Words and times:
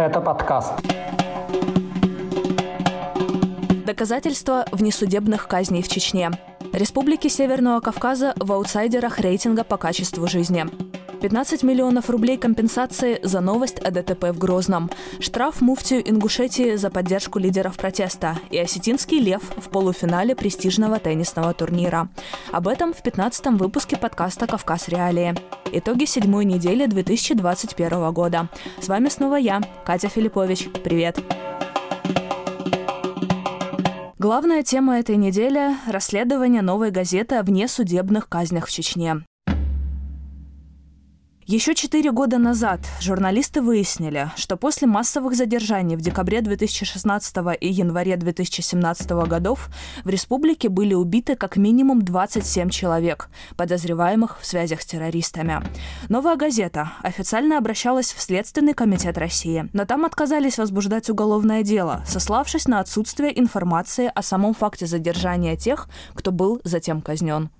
Это 0.00 0.22
подкаст. 0.22 0.72
Доказательства 3.84 4.64
внесудебных 4.72 5.46
казней 5.46 5.82
в 5.82 5.88
Чечне. 5.88 6.30
Республики 6.72 7.28
Северного 7.28 7.80
Кавказа 7.80 8.32
в 8.36 8.50
аутсайдерах 8.50 9.18
рейтинга 9.18 9.62
по 9.62 9.76
качеству 9.76 10.26
жизни. 10.26 10.64
15 11.20 11.62
миллионов 11.64 12.08
рублей 12.08 12.38
компенсации 12.38 13.20
за 13.22 13.40
новость 13.40 13.78
о 13.80 13.90
ДТП 13.90 14.30
в 14.30 14.38
Грозном. 14.38 14.90
Штраф 15.18 15.60
муфтию 15.60 16.08
Ингушетии 16.08 16.76
за 16.76 16.88
поддержку 16.88 17.38
лидеров 17.38 17.76
протеста. 17.76 18.38
И 18.50 18.56
осетинский 18.56 19.20
лев 19.20 19.42
в 19.58 19.68
полуфинале 19.68 20.34
престижного 20.34 20.98
теннисного 20.98 21.52
турнира. 21.52 22.08
Об 22.52 22.68
этом 22.68 22.94
в 22.94 23.04
15-м 23.04 23.58
выпуске 23.58 23.98
подкаста 23.98 24.46
«Кавказ 24.46 24.88
Реалии». 24.88 25.34
Итоги 25.72 26.04
седьмой 26.04 26.44
недели 26.44 26.86
2021 26.86 28.12
года. 28.12 28.48
С 28.80 28.88
вами 28.88 29.08
снова 29.08 29.36
я, 29.36 29.60
Катя 29.84 30.08
Филиппович. 30.08 30.68
Привет! 30.82 31.20
Главная 34.18 34.62
тема 34.62 34.98
этой 34.98 35.16
недели– 35.16 35.76
расследование 35.90 36.62
новой 36.62 36.90
газеты 36.90 37.36
о 37.36 37.42
внесудебных 37.42 38.28
казнях 38.28 38.66
в 38.66 38.70
Чечне. 38.70 39.24
Еще 41.50 41.74
четыре 41.74 42.12
года 42.12 42.38
назад 42.38 42.78
журналисты 43.00 43.60
выяснили, 43.60 44.30
что 44.36 44.56
после 44.56 44.86
массовых 44.86 45.34
задержаний 45.34 45.96
в 45.96 46.00
декабре 46.00 46.42
2016 46.42 47.36
и 47.60 47.68
январе 47.68 48.16
2017 48.16 49.10
годов 49.26 49.68
в 50.04 50.08
республике 50.08 50.68
были 50.68 50.94
убиты 50.94 51.34
как 51.34 51.56
минимум 51.56 52.02
27 52.02 52.70
человек, 52.70 53.30
подозреваемых 53.56 54.38
в 54.40 54.46
связях 54.46 54.80
с 54.80 54.86
террористами. 54.86 55.60
Новая 56.08 56.36
газета 56.36 56.92
официально 57.02 57.58
обращалась 57.58 58.12
в 58.12 58.20
Следственный 58.20 58.72
комитет 58.72 59.18
России, 59.18 59.68
но 59.72 59.86
там 59.86 60.04
отказались 60.04 60.56
возбуждать 60.56 61.10
уголовное 61.10 61.64
дело, 61.64 62.04
сославшись 62.06 62.68
на 62.68 62.78
отсутствие 62.78 63.36
информации 63.36 64.08
о 64.14 64.22
самом 64.22 64.54
факте 64.54 64.86
задержания 64.86 65.56
тех, 65.56 65.88
кто 66.14 66.30
был 66.30 66.60
затем 66.62 67.02
казнен. 67.02 67.50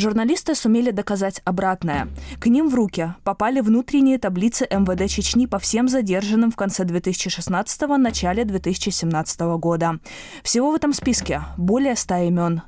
Журналисты 0.00 0.54
сумели 0.54 0.92
доказать 0.92 1.42
обратное. 1.44 2.08
К 2.38 2.46
ним 2.46 2.70
в 2.70 2.74
руки 2.74 3.12
попали 3.22 3.60
внутренние 3.60 4.18
таблицы 4.18 4.66
МВД 4.70 5.10
Чечни 5.10 5.44
по 5.44 5.58
всем 5.58 5.88
задержанным 5.88 6.50
в 6.50 6.56
конце 6.56 6.84
2016 6.84 7.82
начале 7.98 8.46
2017 8.46 9.40
года. 9.58 9.98
Всего 10.42 10.70
в 10.70 10.74
этом 10.74 10.94
списке 10.94 11.42
более 11.58 11.96
100 11.96 12.14
имен. 12.28 12.62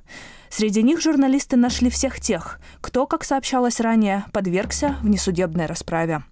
Среди 0.50 0.82
них 0.82 1.00
журналисты 1.00 1.56
нашли 1.56 1.88
всех 1.88 2.20
тех, 2.20 2.60
кто, 2.82 3.06
как 3.06 3.24
сообщалось 3.24 3.80
ранее, 3.80 4.26
подвергся 4.34 4.96
внесудебной 5.00 5.64
расправе. 5.64 6.24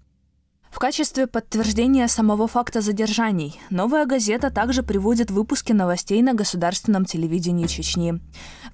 В 0.71 0.79
качестве 0.79 1.27
подтверждения 1.27 2.07
самого 2.07 2.47
факта 2.47 2.79
задержаний 2.81 3.59
«Новая 3.69 4.05
газета» 4.05 4.49
также 4.49 4.83
приводит 4.83 5.29
выпуски 5.29 5.73
новостей 5.73 6.21
на 6.21 6.33
государственном 6.33 7.03
телевидении 7.03 7.67
Чечни. 7.67 8.19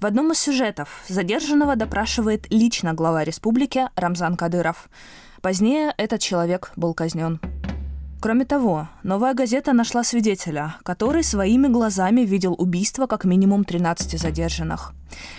В 0.00 0.06
одном 0.06 0.30
из 0.32 0.38
сюжетов 0.38 1.02
задержанного 1.08 1.74
допрашивает 1.74 2.46
лично 2.50 2.94
глава 2.94 3.24
республики 3.24 3.88
Рамзан 3.96 4.36
Кадыров. 4.36 4.88
Позднее 5.42 5.92
этот 5.98 6.20
человек 6.20 6.70
был 6.76 6.94
казнен. 6.94 7.40
Кроме 8.20 8.44
того, 8.44 8.88
новая 9.04 9.32
газета 9.32 9.72
нашла 9.72 10.02
свидетеля, 10.02 10.76
который 10.82 11.22
своими 11.22 11.68
глазами 11.68 12.22
видел 12.22 12.54
убийство 12.58 13.06
как 13.06 13.24
минимум 13.24 13.64
13 13.64 14.20
задержанных. 14.20 14.92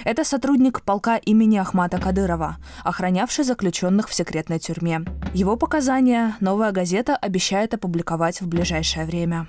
Это 0.06 0.24
сотрудник 0.24 0.82
полка 0.84 1.18
имени 1.18 1.58
Ахмата 1.58 2.00
Кадырова, 2.00 2.56
охранявший 2.86 3.44
заключенных 3.44 4.08
в 4.08 4.14
секретной 4.14 4.60
тюрьме. 4.60 5.02
Его 5.34 5.58
показания 5.58 6.38
новая 6.40 6.72
газета 6.72 7.18
обещает 7.18 7.74
опубликовать 7.74 8.40
в 8.40 8.48
ближайшее 8.48 9.06
время. 9.06 9.48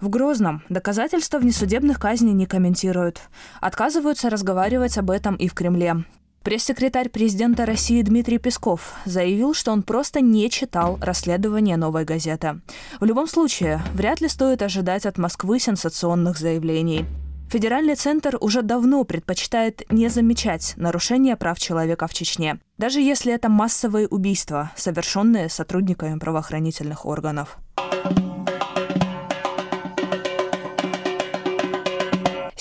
В 0.00 0.08
Грозном 0.08 0.62
доказательства 0.68 1.38
внесудебных 1.38 2.00
казней 2.00 2.32
не 2.32 2.46
комментируют. 2.46 3.20
Отказываются 3.60 4.28
разговаривать 4.28 4.98
об 4.98 5.12
этом 5.12 5.36
и 5.36 5.46
в 5.48 5.54
Кремле. 5.54 6.04
Пресс-секретарь 6.46 7.08
президента 7.08 7.66
России 7.66 8.00
Дмитрий 8.02 8.38
Песков 8.38 8.94
заявил, 9.04 9.52
что 9.52 9.72
он 9.72 9.82
просто 9.82 10.20
не 10.20 10.48
читал 10.48 10.96
расследование 11.02 11.76
«Новой 11.76 12.04
газеты». 12.04 12.60
В 13.00 13.04
любом 13.04 13.26
случае, 13.26 13.82
вряд 13.94 14.20
ли 14.20 14.28
стоит 14.28 14.62
ожидать 14.62 15.06
от 15.06 15.18
Москвы 15.18 15.58
сенсационных 15.58 16.38
заявлений. 16.38 17.04
Федеральный 17.50 17.96
центр 17.96 18.36
уже 18.40 18.62
давно 18.62 19.02
предпочитает 19.02 19.82
не 19.90 20.06
замечать 20.08 20.74
нарушения 20.76 21.34
прав 21.34 21.58
человека 21.58 22.06
в 22.06 22.14
Чечне, 22.14 22.60
даже 22.78 23.00
если 23.00 23.34
это 23.34 23.48
массовые 23.48 24.06
убийства, 24.06 24.70
совершенные 24.76 25.48
сотрудниками 25.48 26.16
правоохранительных 26.16 27.06
органов. 27.06 27.58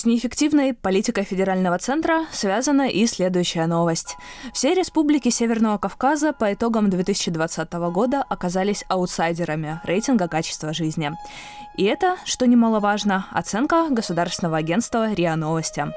С 0.06 0.08
неэффективной 0.08 0.76
политикой 0.76 1.24
федерального 1.24 1.80
центра 1.80 2.28
связана 2.32 2.88
и 2.88 3.08
следующая 3.08 3.66
новость. 3.66 4.18
Все 4.54 4.76
республики 4.76 5.30
Северного 5.30 5.80
Кавказа 5.80 6.32
по 6.32 6.54
итогам 6.54 6.92
2020 6.92 7.74
года 7.74 8.22
оказались 8.30 8.86
аутсайдерами 8.88 9.82
рейтинга 9.84 10.28
качества 10.28 10.74
жизни. 10.74 11.12
И 11.76 11.86
это, 11.86 12.18
что 12.24 12.46
немаловажно, 12.46 13.26
оценка 13.32 13.88
государственного 13.90 14.58
агентства 14.58 15.12
РИА 15.12 15.36
Новости. 15.38 15.88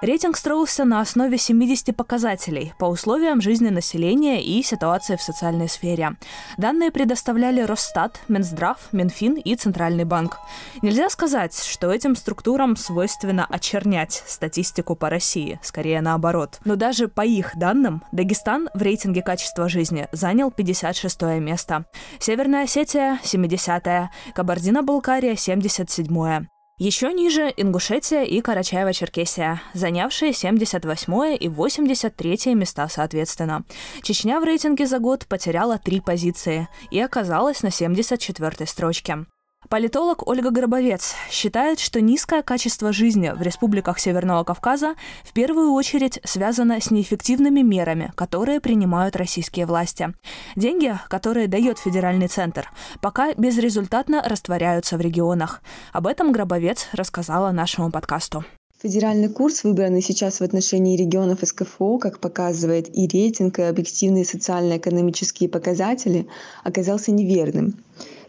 Рейтинг 0.00 0.36
строился 0.36 0.84
на 0.84 1.00
основе 1.00 1.38
70 1.38 1.96
показателей 1.96 2.74
по 2.78 2.84
условиям 2.84 3.40
жизни 3.40 3.70
населения 3.70 4.44
и 4.44 4.62
ситуации 4.62 5.16
в 5.16 5.22
социальной 5.22 5.68
сфере. 5.68 6.16
Данные 6.58 6.90
предоставляли 6.90 7.62
Росстат, 7.62 8.20
Минздрав, 8.28 8.76
Минфин 8.92 9.34
и 9.34 9.54
Центральный 9.56 10.04
банк. 10.04 10.38
Нельзя 10.82 11.08
сказать, 11.08 11.58
что 11.58 11.90
этим 11.90 12.16
структурам 12.16 12.76
свойственно 12.76 13.46
очернять 13.46 14.22
статистику 14.26 14.94
по 14.94 15.08
России, 15.08 15.58
скорее 15.62 16.02
наоборот. 16.02 16.58
Но 16.64 16.76
даже 16.76 17.08
по 17.08 17.24
их 17.24 17.56
данным, 17.56 18.02
Дагестан 18.12 18.68
в 18.74 18.82
рейтинге 18.82 19.22
качества 19.22 19.68
жизни 19.68 20.08
занял 20.12 20.50
56 20.50 21.22
место, 21.40 21.86
Северная 22.18 22.64
Осетия– 22.64 23.20
70-е, 23.24 24.10
Кабардино-Балкария– 24.34 25.32
77-е. 25.34 26.48
Еще 26.78 27.12
ниже 27.12 27.54
Ингушетия 27.56 28.24
и 28.24 28.40
Карачаево-Черкесия, 28.40 29.58
занявшие 29.74 30.32
78 30.32 31.36
и 31.38 31.48
83 31.48 32.54
места 32.54 32.88
соответственно. 32.88 33.64
Чечня 34.02 34.40
в 34.40 34.44
рейтинге 34.44 34.86
за 34.86 34.98
год 34.98 35.26
потеряла 35.28 35.78
три 35.78 36.00
позиции 36.00 36.68
и 36.90 36.98
оказалась 36.98 37.62
на 37.62 37.70
74 37.70 38.66
строчке. 38.66 39.24
Политолог 39.68 40.28
Ольга 40.28 40.50
Гробовец 40.50 41.14
считает, 41.30 41.80
что 41.80 42.00
низкое 42.00 42.42
качество 42.42 42.92
жизни 42.92 43.32
в 43.34 43.40
республиках 43.40 43.98
Северного 43.98 44.44
Кавказа 44.44 44.94
в 45.24 45.32
первую 45.32 45.72
очередь 45.72 46.20
связано 46.22 46.80
с 46.80 46.90
неэффективными 46.90 47.60
мерами, 47.60 48.12
которые 48.14 48.60
принимают 48.60 49.16
российские 49.16 49.66
власти. 49.66 50.12
Деньги, 50.54 50.98
которые 51.08 51.48
дает 51.48 51.78
федеральный 51.78 52.28
центр, 52.28 52.70
пока 53.00 53.32
безрезультатно 53.34 54.22
растворяются 54.22 54.98
в 54.98 55.00
регионах. 55.00 55.62
Об 55.92 56.06
этом 56.06 56.32
Гробовец 56.32 56.88
рассказала 56.92 57.50
нашему 57.50 57.90
подкасту. 57.90 58.44
Федеральный 58.82 59.30
курс, 59.30 59.64
выбранный 59.64 60.02
сейчас 60.02 60.40
в 60.40 60.42
отношении 60.42 60.98
регионов 60.98 61.38
СКФО, 61.42 61.96
как 61.96 62.18
показывает 62.18 62.94
и 62.94 63.08
рейтинг, 63.08 63.58
и 63.58 63.62
объективные 63.62 64.26
социально-экономические 64.26 65.48
показатели, 65.48 66.26
оказался 66.64 67.10
неверным. 67.10 67.78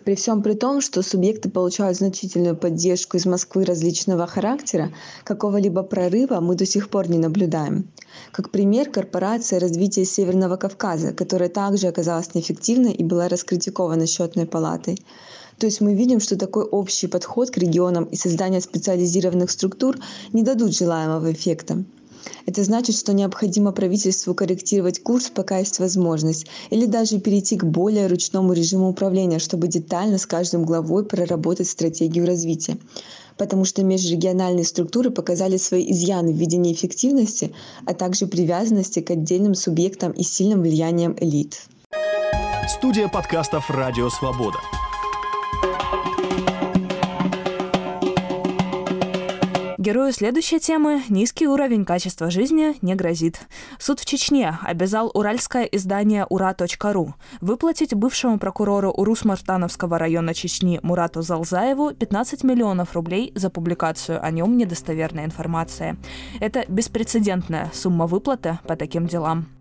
При 0.06 0.14
всем 0.14 0.44
при 0.44 0.54
том, 0.54 0.82
что 0.82 1.02
субъекты 1.02 1.50
получают 1.50 1.98
значительную 1.98 2.56
поддержку 2.56 3.18
из 3.18 3.26
Москвы 3.26 3.66
различного 3.66 4.28
характера, 4.28 4.94
какого-либо 5.24 5.82
прорыва 5.82 6.42
мы 6.42 6.54
до 6.54 6.68
сих 6.68 6.92
пор 6.92 7.10
не 7.10 7.18
наблюдаем. 7.18 7.90
Как 8.32 8.52
пример, 8.52 8.92
корпорация 8.92 9.60
развития 9.60 10.06
Северного 10.06 10.58
Кавказа, 10.58 11.12
которая 11.12 11.50
также 11.50 11.88
оказалась 11.88 12.36
неэффективной 12.36 12.94
и 12.94 13.04
была 13.04 13.28
раскритикована 13.30 14.06
счетной 14.06 14.46
палатой. 14.46 15.04
То 15.58 15.66
есть 15.66 15.82
мы 15.82 15.96
видим, 15.96 16.20
что 16.20 16.38
такой 16.38 16.66
общий 16.66 17.08
подход 17.08 17.50
к 17.50 17.58
регионам 17.58 18.04
и 18.04 18.16
создание 18.16 18.62
специализированных 18.62 19.50
структур 19.50 19.98
не 20.34 20.44
дадут 20.44 20.76
желаемого 20.76 21.32
эффекта. 21.32 21.84
Это 22.46 22.64
значит, 22.64 22.96
что 22.96 23.14
необходимо 23.14 23.72
правительству 23.72 24.34
корректировать 24.34 25.02
курс, 25.02 25.30
пока 25.30 25.60
есть 25.60 25.80
возможность, 25.80 26.48
или 26.70 26.86
даже 26.86 27.20
перейти 27.20 27.58
к 27.58 27.64
более 27.64 28.08
ручному 28.08 28.54
режиму 28.54 28.90
управления, 28.90 29.40
чтобы 29.40 29.68
детально 29.68 30.18
с 30.18 30.26
каждым 30.26 30.64
главой 30.66 31.06
проработать 31.06 31.68
стратегию 31.68 32.26
развития 32.26 32.78
потому 33.38 33.66
что 33.66 33.84
межрегиональные 33.84 34.64
структуры 34.64 35.10
показали 35.10 35.58
свои 35.58 35.92
изъяны 35.92 36.32
в 36.32 36.38
виде 36.38 36.56
неэффективности, 36.56 37.54
а 37.86 37.94
также 37.94 38.28
привязанности 38.28 39.02
к 39.02 39.12
отдельным 39.12 39.56
субъектам 39.56 40.12
и 40.14 40.24
сильным 40.24 40.62
влиянием 40.62 41.16
элит. 41.20 41.64
Студия 42.68 43.08
подкастов 43.08 43.70
«Радио 43.70 44.10
Свобода». 44.10 44.60
Герою 49.86 50.12
следующей 50.12 50.60
темы 50.60 51.04
низкий 51.10 51.48
уровень 51.48 51.86
качества 51.86 52.32
жизни 52.32 52.76
не 52.82 52.96
грозит. 52.96 53.42
Суд 53.78 54.00
в 54.00 54.06
Чечне 54.08 54.58
обязал 54.64 55.12
уральское 55.14 55.66
издание 55.66 56.26
«Ура.ру» 56.28 57.14
выплатить 57.40 57.94
бывшему 57.94 58.40
прокурору 58.40 58.92
Урус-Мартановского 58.92 60.00
района 60.00 60.34
Чечни 60.34 60.80
Мурату 60.82 61.22
Залзаеву 61.22 61.94
15 61.94 62.44
миллионов 62.44 62.96
рублей 62.96 63.32
за 63.36 63.52
публикацию 63.52 64.26
о 64.26 64.32
нем 64.32 64.58
недостоверной 64.58 65.24
информации. 65.24 65.98
Это 66.40 66.66
беспрецедентная 66.68 67.70
сумма 67.72 68.08
выплаты 68.08 68.58
по 68.66 68.76
таким 68.76 69.06
делам. 69.06 69.55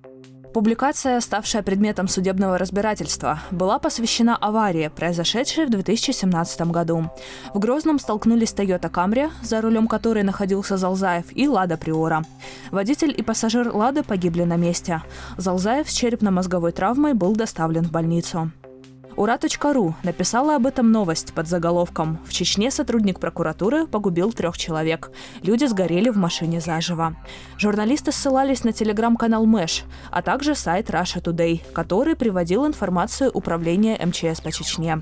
Публикация, 0.54 1.20
ставшая 1.20 1.64
предметом 1.64 2.06
судебного 2.06 2.58
разбирательства, 2.58 3.40
была 3.50 3.80
посвящена 3.80 4.36
аварии, 4.36 4.86
произошедшей 4.86 5.66
в 5.66 5.70
2017 5.70 6.70
году. 6.70 7.10
В 7.52 7.58
Грозном 7.58 7.98
столкнулись 7.98 8.54
Toyota 8.54 8.88
Camry, 8.88 9.32
за 9.42 9.60
рулем 9.60 9.88
которой 9.88 10.22
находился 10.22 10.76
Залзаев, 10.76 11.36
и 11.36 11.48
Лада 11.48 11.76
Приора. 11.76 12.22
Водитель 12.70 13.12
и 13.16 13.22
пассажир 13.22 13.74
Лады 13.74 14.04
погибли 14.04 14.44
на 14.44 14.54
месте. 14.54 15.02
Залзаев 15.38 15.90
с 15.90 15.92
черепно-мозговой 15.92 16.70
травмой 16.70 17.14
был 17.14 17.34
доставлен 17.34 17.82
в 17.82 17.90
больницу. 17.90 18.52
Ура.ру 19.16 19.94
написала 20.02 20.56
об 20.56 20.66
этом 20.66 20.90
новость 20.90 21.32
под 21.34 21.46
заголовком 21.46 22.18
«В 22.26 22.32
Чечне 22.32 22.70
сотрудник 22.72 23.20
прокуратуры 23.20 23.86
погубил 23.86 24.32
трех 24.32 24.58
человек. 24.58 25.12
Люди 25.42 25.66
сгорели 25.66 26.08
в 26.08 26.16
машине 26.16 26.60
заживо». 26.60 27.16
Журналисты 27.56 28.10
ссылались 28.10 28.64
на 28.64 28.72
телеграм-канал 28.72 29.46
Мэш, 29.46 29.84
а 30.10 30.20
также 30.20 30.56
сайт 30.56 30.90
Russia 30.90 31.22
Today, 31.22 31.62
который 31.72 32.16
приводил 32.16 32.66
информацию 32.66 33.30
управления 33.30 33.98
МЧС 34.04 34.40
по 34.40 34.50
Чечне. 34.50 35.00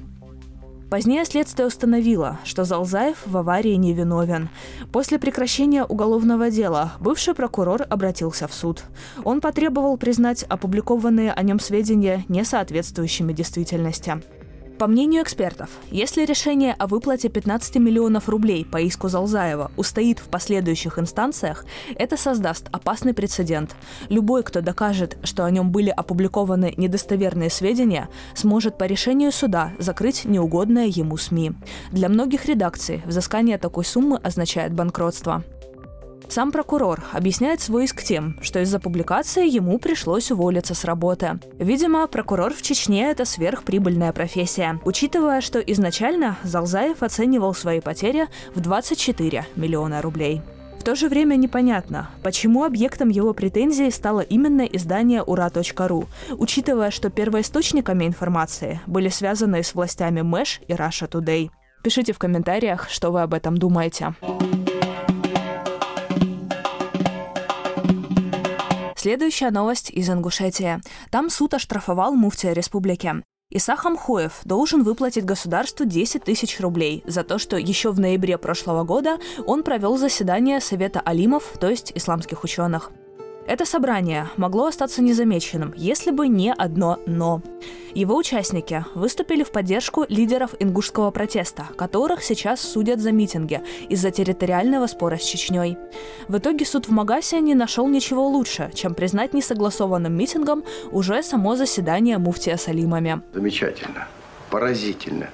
Позднее 0.93 1.25
следствие 1.25 1.67
установило, 1.67 2.39
что 2.45 2.65
Залзаев 2.65 3.17
в 3.25 3.35
аварии 3.39 3.77
не 3.77 3.95
виновен. 3.95 4.51
После 4.93 5.19
прекращения 5.19 5.85
уголовного 5.85 6.51
дела 6.51 6.93
бывший 7.01 7.33
прокурор 7.33 7.87
обратился 7.89 8.47
в 8.47 8.53
суд. 8.53 8.85
Он 9.25 9.41
потребовал 9.41 9.97
признать 9.97 10.43
опубликованные 10.43 11.33
о 11.33 11.43
нем 11.45 11.61
сведения 11.61 12.27
несоответствующими 12.29 13.33
действительности. 13.33 14.21
По 14.83 14.89
мнению 14.89 15.23
экспертов, 15.23 15.71
если 15.93 16.25
решение 16.25 16.75
о 16.77 16.89
выплате 16.89 17.29
15 17.29 17.77
миллионов 17.77 18.29
рублей 18.29 18.65
по 18.65 18.81
иску 18.81 19.07
Залзаева 19.07 19.71
устоит 19.77 20.19
в 20.19 20.25
последующих 20.25 20.99
инстанциях, 20.99 21.65
это 21.95 22.17
создаст 22.17 22.67
опасный 22.73 23.15
прецедент. 23.15 23.77
Любой, 24.09 24.43
кто 24.43 24.61
докажет, 24.61 25.19
что 25.23 25.45
о 25.45 25.51
нем 25.53 25.71
были 25.71 25.91
опубликованы 25.91 26.75
недостоверные 26.77 27.49
сведения, 27.49 28.09
сможет 28.35 28.77
по 28.77 28.83
решению 28.83 29.31
суда 29.31 29.71
закрыть 29.79 30.25
неугодное 30.25 30.87
ему 30.87 31.17
СМИ. 31.17 31.53
Для 31.93 32.09
многих 32.09 32.47
редакций 32.47 33.03
взыскание 33.07 33.59
такой 33.59 33.85
суммы 33.85 34.17
означает 34.17 34.75
банкротство. 34.75 35.45
Сам 36.33 36.51
прокурор 36.51 37.05
объясняет 37.13 37.61
свой 37.61 37.85
иск 37.85 38.03
тем, 38.03 38.39
что 38.41 38.59
из-за 38.61 38.81
публикации 38.81 39.47
ему 39.47 39.79
пришлось 39.79 40.31
уволиться 40.31 40.73
с 40.73 40.85
работы. 40.85 41.39
Видимо, 41.59 42.07
прокурор 42.07 42.55
в 42.55 42.63
Чечне– 42.63 43.11
это 43.11 43.27
сверхприбыльная 43.27 44.15
профессия, 44.15 44.81
учитывая, 44.87 45.43
что 45.43 45.59
изначально 45.59 46.39
Залзаев 46.43 47.03
оценивал 47.03 47.53
свои 47.53 47.83
потери 47.83 48.29
в 48.55 48.61
24 48.61 49.45
миллиона 49.57 50.01
рублей. 50.01 50.41
В 50.81 50.85
то 50.85 50.95
же 50.95 51.11
время 51.11 51.35
непонятно, 51.35 52.09
почему 52.23 52.65
объектом 52.65 53.11
его 53.11 53.35
претензий 53.35 53.91
стало 53.91 54.21
именно 54.21 54.63
издание 54.63 55.23
ура.ру, 55.23 56.07
учитывая, 56.39 56.91
что 56.91 57.11
первоисточниками 57.11 58.07
информации 58.07 58.81
были 58.87 59.11
связаны 59.11 59.63
с 59.63 59.75
властями 59.75 60.23
Мэш 60.23 60.63
и 60.67 60.73
Russia 60.73 61.11
Today. 61.11 61.51
Пишите 61.85 62.15
в 62.15 62.19
комментариях, 62.19 62.89
что 62.89 63.11
вы 63.11 63.21
об 63.21 63.35
этом 63.35 63.59
думаете. 63.59 64.15
Следующая 69.03 69.51
новость 69.51 69.91
из 69.91 70.09
Ингушетии. 70.09 70.81
Там 71.11 71.29
суд 71.29 71.55
оштрафовал 71.55 72.15
муфтия 72.15 72.53
республики. 72.53 73.25
Иса 73.51 73.75
Хамхоев 73.75 74.43
должен 74.45 74.85
выплатить 74.85 75.25
государству 75.25 75.85
10 75.85 76.23
тысяч 76.23 76.61
рублей 76.61 77.03
за 77.05 77.25
то, 77.25 77.39
что 77.39 77.57
еще 77.57 77.91
в 77.91 77.99
ноябре 77.99 78.39
прошлого 78.39 78.85
года 78.85 79.19
он 79.45 79.65
провел 79.65 79.97
заседание 79.97 80.61
Совета 80.61 81.01
Алимов, 81.01 81.59
то 81.59 81.69
есть 81.69 81.91
исламских 81.97 82.45
ученых. 82.45 82.93
Это 83.53 83.67
собрание 83.67 84.31
могло 84.39 84.69
остаться 84.69 85.03
незамеченным, 85.03 85.75
если 85.77 86.11
бы 86.11 86.27
не 86.27 86.55
одно 86.55 86.99
«но». 87.05 87.43
Его 87.93 88.17
участники 88.17 88.87
выступили 88.95 89.43
в 89.43 89.53
поддержку 89.53 90.07
лидеров 90.09 90.55
ингушского 90.59 91.11
протеста, 91.11 91.69
которых 91.77 92.23
сейчас 92.23 92.63
судят 92.63 92.99
за 92.99 93.13
митинги 93.13 93.61
из-за 93.91 94.11
территориального 94.11 94.87
спора 94.87 95.19
с 95.19 95.25
Чечней. 95.25 95.77
В 96.29 96.39
итоге 96.39 96.65
суд 96.65 96.89
в 96.89 96.93
Магасе 96.93 97.41
не 97.41 97.55
нашел 97.55 97.87
ничего 97.89 98.27
лучше, 98.27 98.71
чем 98.73 98.95
признать 98.95 99.35
несогласованным 99.35 100.17
митингом 100.17 100.65
уже 100.91 101.23
само 101.23 101.55
заседание 101.55 102.17
муфтия 102.17 102.57
Салимами. 102.57 103.21
Замечательно, 103.35 104.09
поразительно, 104.49 105.29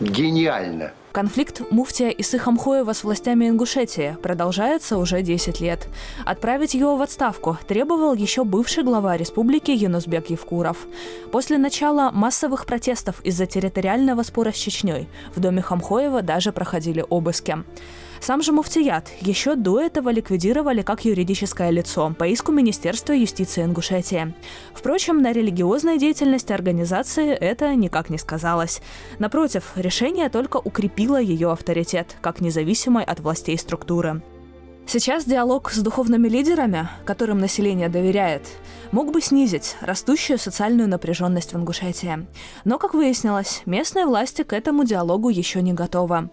гениально– 0.00 0.90
Конфликт 1.12 1.62
муфтия 1.70 2.10
Исыхамхоева 2.10 2.92
с 2.92 3.02
властями 3.02 3.48
Ингушетии 3.48 4.16
продолжается 4.22 4.98
уже 4.98 5.22
10 5.22 5.60
лет. 5.60 5.88
Отправить 6.26 6.74
его 6.74 6.96
в 6.96 7.02
отставку 7.02 7.56
требовал 7.66 8.14
еще 8.14 8.44
бывший 8.44 8.84
глава 8.84 9.16
республики 9.16 9.70
Юнусбек 9.70 10.28
Евкуров. 10.28 10.86
После 11.32 11.56
начала 11.56 12.10
массовых 12.12 12.66
протестов 12.66 13.20
из-за 13.24 13.46
территориального 13.46 14.22
спора 14.22 14.52
с 14.52 14.56
Чечней 14.56 15.08
в 15.34 15.40
доме 15.40 15.62
Хамхоева 15.62 16.20
даже 16.20 16.52
проходили 16.52 17.04
обыски. 17.08 17.56
Сам 18.20 18.42
же 18.42 18.52
Муфтият 18.52 19.08
еще 19.20 19.54
до 19.54 19.80
этого 19.80 20.10
ликвидировали 20.10 20.82
как 20.82 21.04
юридическое 21.04 21.70
лицо 21.70 22.14
по 22.18 22.24
иску 22.24 22.52
Министерства 22.52 23.12
юстиции 23.12 23.64
Ингушетии. 23.64 24.34
Впрочем, 24.74 25.22
на 25.22 25.32
религиозной 25.32 25.98
деятельности 25.98 26.52
организации 26.52 27.30
это 27.30 27.74
никак 27.74 28.10
не 28.10 28.18
сказалось. 28.18 28.80
Напротив, 29.18 29.72
решение 29.76 30.28
только 30.28 30.58
укрепило 30.58 31.20
ее 31.20 31.50
авторитет 31.50 32.16
как 32.20 32.40
независимой 32.40 33.04
от 33.04 33.20
властей 33.20 33.58
структуры. 33.58 34.22
Сейчас 34.90 35.26
диалог 35.26 35.70
с 35.70 35.80
духовными 35.80 36.28
лидерами, 36.28 36.88
которым 37.04 37.40
население 37.40 37.90
доверяет, 37.90 38.48
мог 38.90 39.12
бы 39.12 39.20
снизить 39.20 39.76
растущую 39.82 40.38
социальную 40.38 40.88
напряженность 40.88 41.52
в 41.52 41.56
Ингушетии. 41.58 42.26
Но, 42.64 42.78
как 42.78 42.94
выяснилось, 42.94 43.60
местные 43.66 44.06
власти 44.06 44.44
к 44.44 44.54
этому 44.54 44.84
диалогу 44.84 45.28
еще 45.28 45.60
не 45.60 45.74
готовы. 45.74 46.30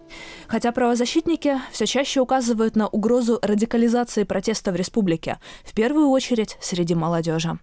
Хотя 0.48 0.72
правозащитники 0.72 1.60
все 1.70 1.84
чаще 1.84 2.20
указывают 2.20 2.76
на 2.76 2.88
угрозу 2.88 3.38
радикализации 3.42 4.24
протеста 4.24 4.72
в 4.72 4.76
республике, 4.76 5.36
в 5.62 5.74
первую 5.74 6.08
очередь 6.08 6.56
среди 6.62 6.94
молодежи. 6.94 7.58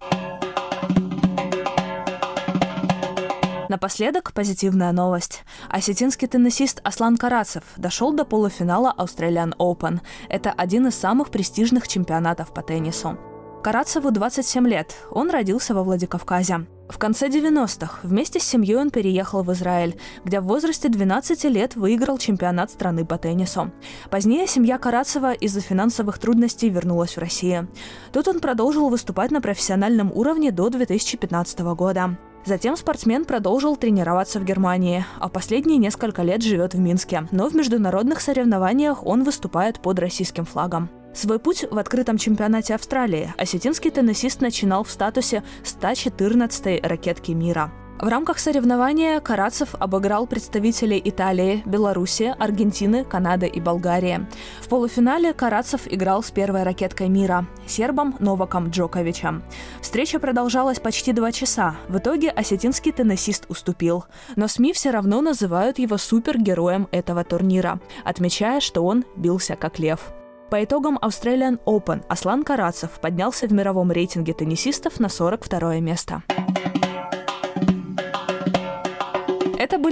Напоследок 3.69 4.34
позитивная 4.34 4.91
новость. 4.91 5.43
Осетинский 5.70 6.27
теннисист 6.27 6.82
Аслан 6.84 7.17
Карацев 7.17 7.63
дошел 7.77 8.12
до 8.12 8.25
полуфинала 8.25 8.93
Australian 8.98 9.55
Open. 9.58 10.01
Это 10.29 10.51
один 10.51 10.88
из 10.88 10.96
самых 10.96 11.29
престижных 11.32 11.88
чемпионатов 11.88 12.53
по 12.53 12.62
теннису. 12.62 13.17
Карацеву 13.63 14.12
27 14.12 14.67
лет. 14.67 14.93
Он 15.12 15.29
родился 15.29 15.74
во 15.74 15.84
Владикавказе. 15.84 16.65
В 16.89 16.98
конце 16.98 17.29
90-х 17.29 18.00
вместе 18.03 18.41
с 18.41 18.43
семьей 18.43 18.75
он 18.75 18.91
переехал 18.91 19.41
в 19.41 19.51
Израиль, 19.53 19.98
где 20.25 20.41
в 20.41 20.46
возрасте 20.46 20.89
12 20.89 21.46
лет 21.46 21.77
выиграл 21.77 22.17
чемпионат 22.17 22.72
страны 22.72 23.05
по 23.05 23.17
теннису. 23.17 23.72
Позднее 24.12 24.48
семья 24.48 24.77
Карацева 24.77 25.32
из-за 25.32 25.62
финансовых 25.62 26.20
трудностей 26.20 26.70
вернулась 26.70 27.15
в 27.15 27.20
Россию. 27.20 27.70
Тут 28.12 28.27
он 28.27 28.41
продолжил 28.41 28.89
выступать 28.89 29.32
на 29.32 29.39
профессиональном 29.39 30.12
уровне 30.12 30.51
до 30.51 30.70
2015 30.70 31.60
года. 31.60 32.17
Затем 32.45 32.75
спортсмен 32.75 33.23
продолжил 33.23 33.77
тренироваться 33.77 34.39
в 34.39 34.43
Германии, 34.43 35.05
а 35.19 35.29
последние 35.29 35.77
несколько 35.77 36.23
лет 36.23 36.41
живет 36.41 36.73
в 36.73 36.79
Минске. 36.79 37.27
Но 37.31 37.50
в 37.50 37.55
международных 37.55 38.19
соревнованиях 38.19 39.05
он 39.05 39.23
выступает 39.23 39.81
под 39.81 40.00
российским 40.00 40.45
флагом. 40.45 40.89
Свой 41.13 41.39
путь 41.39 41.65
в 41.69 41.77
открытом 41.77 42.17
чемпионате 42.17 42.75
Австралии 42.75 43.33
осетинский 43.38 43.91
теннисист 43.91 44.41
начинал 44.41 44.83
в 44.83 44.89
статусе 44.89 45.43
114-й 45.63 46.81
ракетки 46.85 47.31
мира. 47.31 47.71
В 48.00 48.07
рамках 48.07 48.39
соревнования 48.39 49.19
Карацев 49.19 49.75
обыграл 49.79 50.27
представителей 50.27 51.01
Италии, 51.03 51.62
Беларуси, 51.65 52.35
Аргентины, 52.38 53.05
Канады 53.05 53.47
и 53.47 53.62
Болгарии. 53.62 54.27
В 54.62 54.67
полуфинале 54.67 55.33
Карацев 55.33 55.81
играл 55.85 56.21
с 56.21 56.31
первой 56.31 56.63
ракеткой 56.63 57.07
мира– 57.07 57.45
сербом 57.67 58.15
Новаком 58.19 58.69
Джоковичем. 58.69 59.43
Встреча 59.79 60.19
продолжалась 60.19 60.79
почти 60.79 61.13
два 61.13 61.31
часа. 61.31 61.75
В 61.88 61.97
итоге 61.97 62.29
осетинский 62.29 62.91
теннисист 62.91 63.45
уступил. 63.47 64.05
Но 64.35 64.47
СМИ 64.47 64.73
все 64.73 64.91
равно 64.91 65.21
называют 65.21 65.79
его 65.79 65.97
супергероем 65.97 66.89
этого 66.91 67.23
турнира, 67.23 67.79
отмечая, 68.03 68.59
что 68.59 68.83
он 68.83 69.05
бился 69.15 69.55
как 69.55 69.79
лев. 69.79 70.12
По 70.50 70.63
итогам 70.63 71.00
Australian 71.01 71.59
Open 71.65 72.03
Аслан 72.09 72.43
Карацев 72.43 73.00
поднялся 73.00 73.47
в 73.47 73.53
мировом 73.53 73.91
рейтинге 73.91 74.33
теннисистов 74.33 75.00
на 75.00 75.09
42 75.09 75.79
место. 75.79 76.21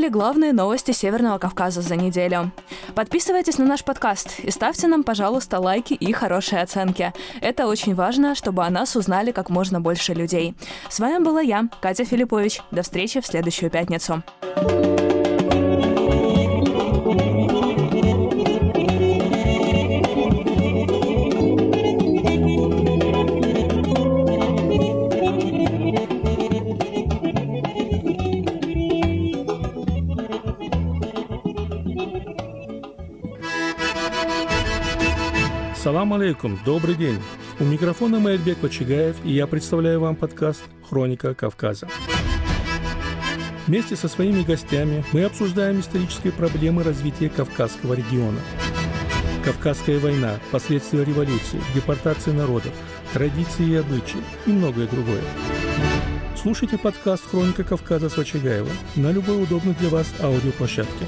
Были 0.01 0.09
главные 0.09 0.51
новости 0.51 0.93
Северного 0.93 1.37
Кавказа 1.37 1.83
за 1.83 1.95
неделю. 1.95 2.51
Подписывайтесь 2.95 3.59
на 3.59 3.65
наш 3.65 3.83
подкаст 3.83 4.39
и 4.39 4.49
ставьте 4.49 4.87
нам, 4.87 5.03
пожалуйста, 5.03 5.59
лайки 5.59 5.93
и 5.93 6.11
хорошие 6.11 6.63
оценки. 6.63 7.13
Это 7.39 7.67
очень 7.67 7.93
важно, 7.93 8.33
чтобы 8.33 8.65
о 8.65 8.71
нас 8.71 8.95
узнали 8.95 9.31
как 9.31 9.51
можно 9.51 9.79
больше 9.79 10.15
людей. 10.15 10.55
С 10.89 10.99
вами 10.99 11.23
была 11.23 11.41
я, 11.41 11.69
Катя 11.81 12.03
Филиппович. 12.03 12.61
До 12.71 12.81
встречи 12.81 13.21
в 13.21 13.27
следующую 13.27 13.69
пятницу. 13.69 14.23
Салам 36.01 36.13
алейкум, 36.13 36.59
добрый 36.65 36.95
день. 36.95 37.19
У 37.59 37.63
микрофона 37.63 38.19
Маэльбек 38.19 38.63
Вачигаев, 38.63 39.17
и 39.23 39.33
я 39.33 39.45
представляю 39.45 39.99
вам 39.99 40.15
подкаст 40.15 40.63
«Хроника 40.89 41.35
Кавказа». 41.35 41.87
Вместе 43.67 43.95
со 43.95 44.07
своими 44.07 44.41
гостями 44.41 45.05
мы 45.11 45.25
обсуждаем 45.25 45.79
исторические 45.79 46.33
проблемы 46.33 46.81
развития 46.81 47.29
Кавказского 47.29 47.93
региона. 47.93 48.39
Кавказская 49.45 49.99
война, 49.99 50.39
последствия 50.51 51.05
революции, 51.05 51.61
депортации 51.75 52.31
народов, 52.31 52.73
традиции 53.13 53.67
и 53.67 53.75
обычаи 53.75 54.23
и 54.47 54.49
многое 54.49 54.87
другое. 54.87 55.21
Слушайте 56.35 56.79
подкаст 56.79 57.29
«Хроника 57.29 57.63
Кавказа» 57.63 58.09
с 58.09 58.17
Вачигаевым 58.17 58.73
на 58.95 59.11
любой 59.11 59.43
удобной 59.43 59.75
для 59.75 59.89
вас 59.89 60.11
аудиоплощадке. 60.19 61.05